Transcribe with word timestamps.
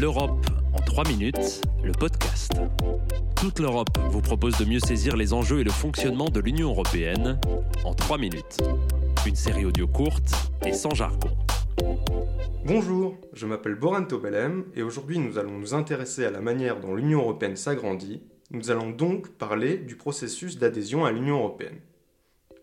L'Europe 0.00 0.46
en 0.72 0.80
3 0.80 1.06
minutes, 1.06 1.60
le 1.84 1.92
podcast. 1.92 2.52
Toute 3.36 3.58
l'Europe 3.58 3.90
vous 4.10 4.22
propose 4.22 4.56
de 4.56 4.64
mieux 4.64 4.80
saisir 4.80 5.16
les 5.16 5.34
enjeux 5.34 5.60
et 5.60 5.64
le 5.64 5.70
fonctionnement 5.70 6.30
de 6.30 6.40
l'Union 6.40 6.70
européenne 6.70 7.38
en 7.84 7.92
3 7.92 8.16
minutes. 8.16 8.56
Une 9.26 9.36
série 9.36 9.66
audio 9.66 9.86
courte 9.86 10.32
et 10.64 10.72
sans 10.72 10.94
jargon. 10.94 11.28
Bonjour, 12.64 13.18
je 13.34 13.46
m'appelle 13.46 13.74
Boran 13.74 14.04
Tobelem 14.04 14.64
et 14.74 14.82
aujourd'hui 14.82 15.18
nous 15.18 15.36
allons 15.36 15.58
nous 15.58 15.74
intéresser 15.74 16.24
à 16.24 16.30
la 16.30 16.40
manière 16.40 16.80
dont 16.80 16.94
l'Union 16.94 17.20
européenne 17.20 17.56
s'agrandit. 17.56 18.22
Nous 18.50 18.70
allons 18.70 18.90
donc 18.90 19.28
parler 19.28 19.76
du 19.76 19.96
processus 19.96 20.58
d'adhésion 20.58 21.04
à 21.04 21.12
l'Union 21.12 21.36
européenne. 21.36 21.80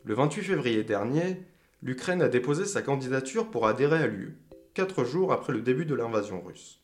Le 0.04 0.16
28 0.16 0.42
février 0.42 0.84
dernier, 0.84 1.44
l'Ukraine 1.84 2.24
a 2.24 2.28
déposé 2.28 2.66
sa 2.66 2.82
candidature 2.82 3.52
pour 3.52 3.68
adhérer 3.68 4.00
à 4.00 4.08
l'UE, 4.08 4.36
quatre 4.74 5.04
jours 5.04 5.32
après 5.32 5.54
le 5.54 5.62
début 5.62 5.86
de 5.86 5.94
l'invasion 5.94 6.42
russe. 6.42 6.79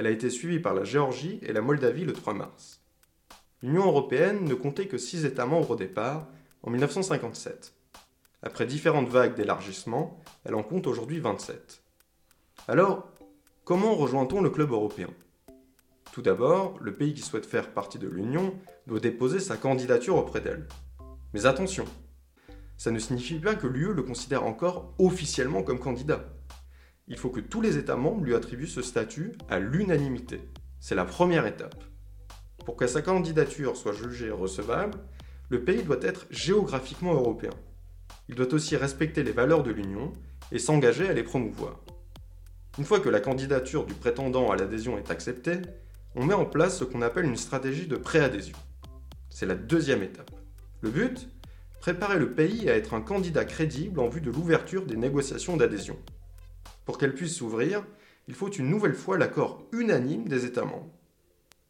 Elle 0.00 0.06
a 0.06 0.10
été 0.12 0.30
suivie 0.30 0.60
par 0.60 0.72
la 0.72 0.82
Géorgie 0.82 1.40
et 1.42 1.52
la 1.52 1.60
Moldavie 1.60 2.06
le 2.06 2.14
3 2.14 2.32
mars. 2.32 2.80
L'Union 3.60 3.84
européenne 3.84 4.46
ne 4.46 4.54
comptait 4.54 4.86
que 4.86 4.96
six 4.96 5.26
États 5.26 5.44
membres 5.44 5.72
au 5.72 5.76
départ, 5.76 6.26
en 6.62 6.70
1957. 6.70 7.74
Après 8.42 8.64
différentes 8.64 9.10
vagues 9.10 9.34
d'élargissement, 9.34 10.18
elle 10.46 10.54
en 10.54 10.62
compte 10.62 10.86
aujourd'hui 10.86 11.20
27. 11.20 11.82
Alors, 12.66 13.10
comment 13.64 13.94
rejoint-on 13.94 14.40
le 14.40 14.48
club 14.48 14.70
européen? 14.70 15.10
Tout 16.12 16.22
d'abord, 16.22 16.78
le 16.80 16.94
pays 16.94 17.12
qui 17.12 17.20
souhaite 17.20 17.44
faire 17.44 17.70
partie 17.74 17.98
de 17.98 18.08
l'Union 18.08 18.54
doit 18.86 19.00
déposer 19.00 19.38
sa 19.38 19.58
candidature 19.58 20.16
auprès 20.16 20.40
d'elle. 20.40 20.66
Mais 21.34 21.44
attention, 21.44 21.84
ça 22.78 22.90
ne 22.90 22.98
signifie 22.98 23.38
pas 23.38 23.54
que 23.54 23.66
l'UE 23.66 23.92
le 23.92 24.02
considère 24.02 24.46
encore 24.46 24.94
officiellement 24.98 25.62
comme 25.62 25.78
candidat 25.78 26.24
il 27.10 27.18
faut 27.18 27.28
que 27.28 27.40
tous 27.40 27.60
les 27.60 27.76
États 27.76 27.96
membres 27.96 28.24
lui 28.24 28.36
attribuent 28.36 28.68
ce 28.68 28.82
statut 28.82 29.32
à 29.48 29.58
l'unanimité. 29.58 30.40
C'est 30.78 30.94
la 30.94 31.04
première 31.04 31.44
étape. 31.44 31.84
Pour 32.64 32.76
que 32.76 32.86
sa 32.86 33.02
candidature 33.02 33.76
soit 33.76 33.92
jugée 33.92 34.30
recevable, 34.30 34.96
le 35.48 35.64
pays 35.64 35.82
doit 35.82 36.00
être 36.02 36.26
géographiquement 36.30 37.12
européen. 37.12 37.50
Il 38.28 38.36
doit 38.36 38.54
aussi 38.54 38.76
respecter 38.76 39.24
les 39.24 39.32
valeurs 39.32 39.64
de 39.64 39.72
l'Union 39.72 40.12
et 40.52 40.60
s'engager 40.60 41.08
à 41.08 41.12
les 41.12 41.24
promouvoir. 41.24 41.80
Une 42.78 42.84
fois 42.84 43.00
que 43.00 43.08
la 43.08 43.18
candidature 43.18 43.86
du 43.86 43.94
prétendant 43.94 44.52
à 44.52 44.56
l'adhésion 44.56 44.96
est 44.96 45.10
acceptée, 45.10 45.58
on 46.14 46.24
met 46.24 46.34
en 46.34 46.46
place 46.46 46.78
ce 46.78 46.84
qu'on 46.84 47.02
appelle 47.02 47.24
une 47.24 47.36
stratégie 47.36 47.88
de 47.88 47.96
préadhésion. 47.96 48.56
C'est 49.30 49.46
la 49.46 49.56
deuxième 49.56 50.04
étape. 50.04 50.30
Le 50.80 50.90
but? 50.90 51.28
Préparer 51.80 52.18
le 52.18 52.34
pays 52.34 52.70
à 52.70 52.76
être 52.76 52.94
un 52.94 53.00
candidat 53.00 53.44
crédible 53.44 53.98
en 53.98 54.08
vue 54.08 54.20
de 54.20 54.30
l'ouverture 54.30 54.86
des 54.86 54.96
négociations 54.96 55.56
d'adhésion. 55.56 55.98
Pour 56.84 56.98
qu'elle 56.98 57.14
puisse 57.14 57.36
s'ouvrir, 57.36 57.84
il 58.28 58.34
faut 58.34 58.50
une 58.50 58.70
nouvelle 58.70 58.94
fois 58.94 59.18
l'accord 59.18 59.66
unanime 59.72 60.28
des 60.28 60.44
États 60.44 60.64
membres. 60.64 60.92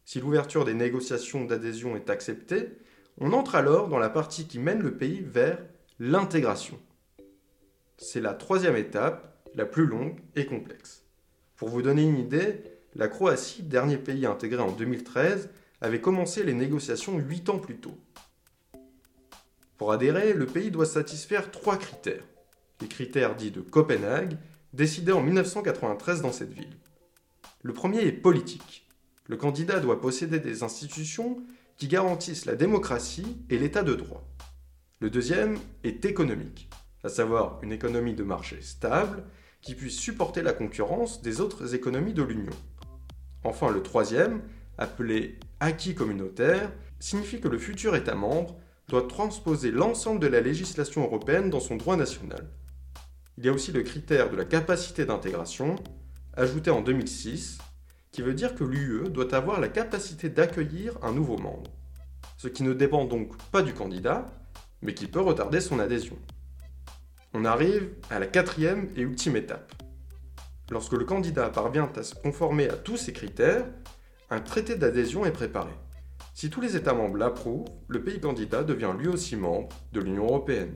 Si 0.05 0.19
l'ouverture 0.19 0.65
des 0.65 0.73
négociations 0.73 1.45
d'adhésion 1.45 1.95
est 1.95 2.09
acceptée, 2.09 2.69
on 3.17 3.33
entre 3.33 3.55
alors 3.55 3.87
dans 3.87 3.99
la 3.99 4.09
partie 4.09 4.47
qui 4.47 4.59
mène 4.59 4.81
le 4.81 4.97
pays 4.97 5.21
vers 5.21 5.59
l'intégration. 5.99 6.79
C'est 7.97 8.21
la 8.21 8.33
troisième 8.33 8.75
étape, 8.75 9.47
la 9.53 9.65
plus 9.65 9.85
longue 9.85 10.19
et 10.35 10.45
complexe. 10.45 11.03
Pour 11.55 11.69
vous 11.69 11.81
donner 11.81 12.03
une 12.03 12.17
idée, 12.17 12.63
la 12.95 13.07
Croatie, 13.07 13.63
dernier 13.63 13.97
pays 13.97 14.25
intégré 14.25 14.61
en 14.61 14.71
2013, 14.71 15.49
avait 15.81 16.01
commencé 16.01 16.43
les 16.43 16.53
négociations 16.53 17.17
8 17.17 17.49
ans 17.49 17.59
plus 17.59 17.77
tôt. 17.77 17.97
Pour 19.77 19.91
adhérer, 19.91 20.33
le 20.33 20.45
pays 20.45 20.71
doit 20.71 20.85
satisfaire 20.85 21.51
trois 21.51 21.77
critères. 21.77 22.23
Les 22.81 22.87
critères 22.87 23.35
dits 23.35 23.51
de 23.51 23.61
Copenhague, 23.61 24.37
décidé 24.73 25.11
en 25.11 25.21
1993 25.21 26.21
dans 26.21 26.31
cette 26.31 26.53
ville. 26.53 26.77
Le 27.63 27.73
premier 27.73 28.01
est 28.01 28.11
politique. 28.11 28.87
Le 29.27 29.37
candidat 29.37 29.79
doit 29.79 30.01
posséder 30.01 30.39
des 30.39 30.63
institutions 30.63 31.37
qui 31.77 31.87
garantissent 31.87 32.45
la 32.45 32.55
démocratie 32.55 33.37
et 33.49 33.57
l'état 33.57 33.83
de 33.83 33.95
droit. 33.95 34.27
Le 34.99 35.09
deuxième 35.09 35.57
est 35.83 36.05
économique, 36.05 36.69
à 37.03 37.09
savoir 37.09 37.59
une 37.63 37.71
économie 37.71 38.13
de 38.13 38.23
marché 38.23 38.61
stable 38.61 39.23
qui 39.61 39.75
puisse 39.75 39.97
supporter 39.97 40.41
la 40.41 40.53
concurrence 40.53 41.21
des 41.21 41.41
autres 41.41 41.75
économies 41.75 42.13
de 42.13 42.23
l'Union. 42.23 42.53
Enfin, 43.43 43.71
le 43.71 43.81
troisième, 43.83 44.41
appelé 44.77 45.39
acquis 45.59 45.95
communautaire, 45.95 46.71
signifie 46.99 47.41
que 47.41 47.47
le 47.47 47.57
futur 47.57 47.95
État 47.95 48.15
membre 48.15 48.59
doit 48.87 49.07
transposer 49.07 49.71
l'ensemble 49.71 50.19
de 50.19 50.27
la 50.27 50.41
législation 50.41 51.03
européenne 51.03 51.49
dans 51.49 51.59
son 51.59 51.77
droit 51.77 51.95
national. 51.95 52.47
Il 53.41 53.47
y 53.47 53.49
a 53.49 53.53
aussi 53.53 53.71
le 53.71 53.81
critère 53.81 54.29
de 54.29 54.35
la 54.35 54.45
capacité 54.45 55.03
d'intégration, 55.03 55.75
ajouté 56.35 56.69
en 56.69 56.81
2006, 56.81 57.57
qui 58.11 58.21
veut 58.21 58.35
dire 58.35 58.53
que 58.53 58.63
l'UE 58.63 59.09
doit 59.09 59.33
avoir 59.33 59.59
la 59.59 59.67
capacité 59.67 60.29
d'accueillir 60.29 60.95
un 61.01 61.11
nouveau 61.11 61.39
membre, 61.39 61.71
ce 62.37 62.47
qui 62.47 62.61
ne 62.61 62.71
dépend 62.71 63.05
donc 63.05 63.35
pas 63.49 63.63
du 63.63 63.73
candidat, 63.73 64.27
mais 64.83 64.93
qui 64.93 65.07
peut 65.07 65.21
retarder 65.21 65.59
son 65.59 65.79
adhésion. 65.79 66.19
On 67.33 67.43
arrive 67.43 67.89
à 68.11 68.19
la 68.19 68.27
quatrième 68.27 68.89
et 68.95 69.01
ultime 69.01 69.35
étape. 69.35 69.73
Lorsque 70.69 70.93
le 70.93 71.05
candidat 71.05 71.49
parvient 71.49 71.91
à 71.95 72.03
se 72.03 72.13
conformer 72.13 72.69
à 72.69 72.75
tous 72.75 72.97
ces 72.97 73.11
critères, 73.11 73.65
un 74.29 74.39
traité 74.39 74.75
d'adhésion 74.75 75.25
est 75.25 75.31
préparé. 75.31 75.71
Si 76.35 76.51
tous 76.51 76.61
les 76.61 76.75
États 76.75 76.93
membres 76.93 77.17
l'approuvent, 77.17 77.65
le 77.87 78.03
pays 78.03 78.19
candidat 78.19 78.63
devient 78.63 78.93
lui 78.95 79.07
aussi 79.07 79.35
membre 79.35 79.69
de 79.93 79.99
l'Union 79.99 80.25
européenne. 80.25 80.75